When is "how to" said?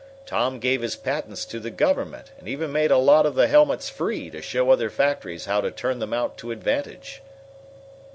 5.45-5.69